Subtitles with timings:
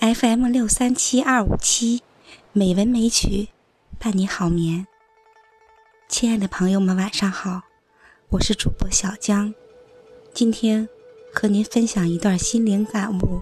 [0.00, 2.02] FM 六三七二五七，
[2.52, 3.48] 美文美曲
[3.98, 4.86] 伴你好眠。
[6.08, 7.62] 亲爱的朋友们，晚上好，
[8.28, 9.52] 我是主播小江，
[10.32, 10.88] 今天
[11.34, 13.40] 和您分享一段心灵感悟。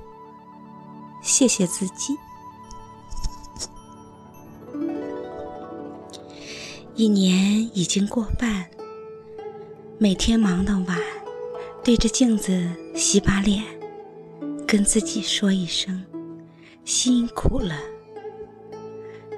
[1.20, 2.16] 谢谢自己。
[6.94, 8.64] 一年已经过半，
[9.98, 10.98] 每天忙到晚，
[11.84, 13.62] 对着镜子洗把脸，
[14.66, 16.02] 跟自己说一声。
[16.86, 17.74] 辛苦了，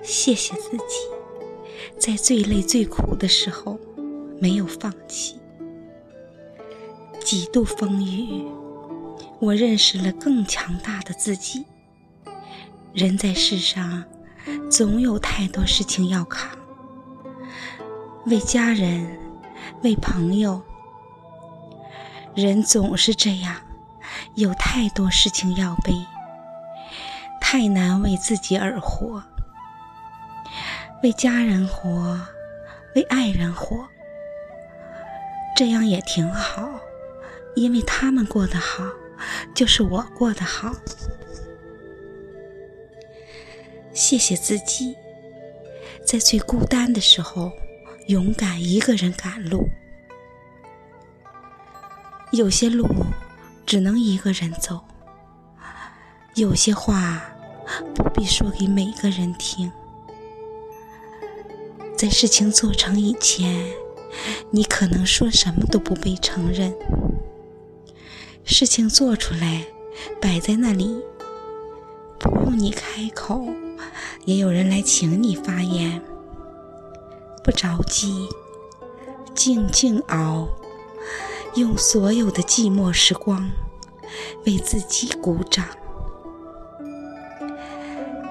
[0.03, 0.95] 谢谢自己，
[1.99, 3.81] 在最累最苦的时候
[4.39, 5.41] 没有放弃。
[7.25, 8.45] 几度风雨，
[9.41, 11.65] 我认识了更强大的自己。
[12.93, 14.05] 人在世上，
[14.71, 16.51] 总有太多事情要扛，
[18.27, 19.19] 为家人，
[19.83, 20.61] 为朋友，
[22.35, 23.57] 人总是这样，
[24.35, 25.95] 有太多事情要背。
[27.51, 29.25] 太难为自己而活，
[31.03, 32.21] 为家人活，
[32.95, 33.89] 为爱人活，
[35.57, 36.79] 这样也挺好，
[37.57, 38.85] 因为他们过得好，
[39.55, 40.75] 就是我过得好。
[43.95, 44.95] 谢谢自己，
[46.05, 47.51] 在最孤单的时候，
[48.09, 49.67] 勇敢一个人赶路。
[52.31, 52.87] 有些路
[53.65, 54.85] 只能一个人走，
[56.35, 57.25] 有些话。
[57.95, 59.71] 不必说给每个人听。
[61.97, 63.73] 在事情做成以前，
[64.51, 66.75] 你可能说什么都不被承认。
[68.45, 69.67] 事情做出来，
[70.21, 71.03] 摆在那里，
[72.19, 73.49] 不用你开口，
[74.25, 76.01] 也有人来请你发言。
[77.43, 78.29] 不着急，
[79.35, 80.49] 静静熬，
[81.55, 83.51] 用所有的寂寞时光
[84.47, 85.67] 为自己鼓掌。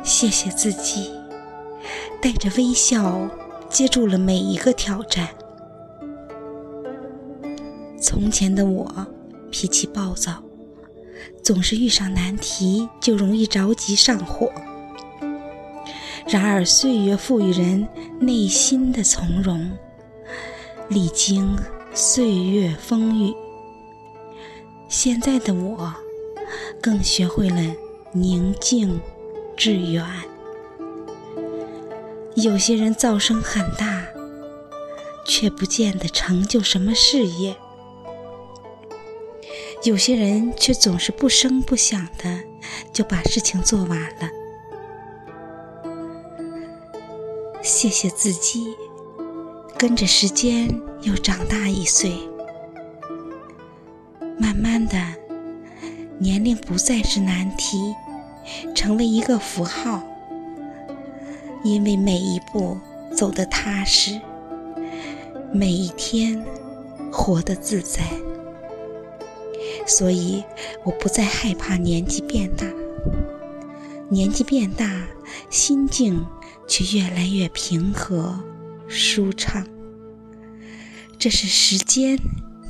[0.08, 1.12] 谢谢自己，
[2.22, 3.30] 带着微笑
[3.70, 5.28] 接住了每一个挑战。
[8.00, 9.06] 从前的我
[9.52, 10.42] 脾气暴躁，
[11.44, 14.50] 总是遇上难题就容易着急上火。
[16.26, 17.86] 然而岁月赋予人
[18.18, 19.70] 内心的从容，
[20.88, 21.54] 历经
[21.94, 23.36] 岁月风雨，
[24.88, 25.94] 现在的我
[26.82, 27.62] 更学会了
[28.14, 29.00] 宁静。
[29.58, 30.06] 致远。
[32.36, 34.06] 有些人噪声很大，
[35.26, 37.56] 却不见得成就什么事业；
[39.84, 42.40] 有些人却总是不声不响的
[42.94, 44.30] 就把事情做完了。
[47.64, 48.68] 谢谢自己，
[49.76, 50.70] 跟着时间
[51.02, 52.12] 又长大一岁，
[54.38, 54.96] 慢慢的，
[56.20, 57.96] 年龄不再是难题。
[58.74, 60.04] 成为一个符号，
[61.64, 62.78] 因为每一步
[63.16, 64.20] 走得踏实，
[65.52, 66.44] 每一天
[67.12, 68.04] 活得自在，
[69.86, 70.44] 所以
[70.84, 72.66] 我不再害怕年纪变大。
[74.10, 75.08] 年纪变大，
[75.50, 76.26] 心境
[76.68, 78.40] 却越来越平和
[78.88, 79.68] 舒畅。
[81.20, 82.18] 这是时间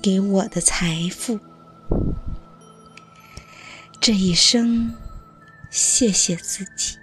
[0.01, 1.39] 给我的财富。
[3.99, 4.94] 这一生。
[5.69, 6.97] 谢谢自己，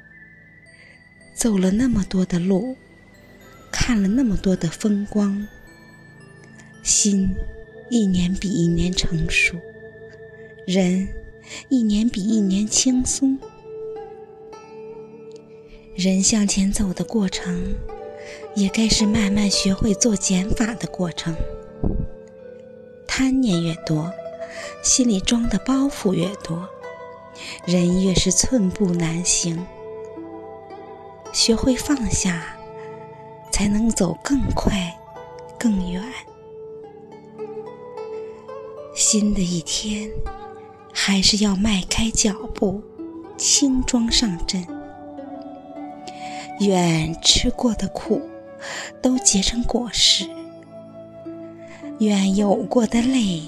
[1.35, 2.77] 走了那么多的路，
[3.71, 5.47] 看了那么多的风光，
[6.83, 7.35] 心
[7.91, 9.57] 一年比一年成熟，
[10.67, 11.09] 人
[11.69, 13.39] 一年比一年轻松。
[15.95, 17.75] 人向前走的过程，
[18.57, 21.37] 也该是慢慢学会做减法的过程。
[23.07, 24.13] 贪念越多，
[24.83, 26.69] 心里装的包袱越多。
[27.67, 29.67] 人越是寸步难行，
[31.33, 32.57] 学会放下，
[33.51, 34.97] 才能走更快、
[35.59, 36.03] 更远。
[38.95, 40.09] 新的一天，
[40.93, 42.83] 还是要迈开脚步，
[43.37, 44.65] 轻装上阵。
[46.61, 48.23] 愿吃过的苦
[49.03, 50.29] 都结成果实，
[51.99, 53.43] 愿有过的泪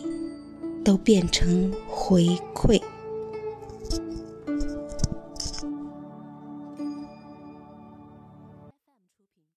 [0.84, 2.82] 都变成回馈。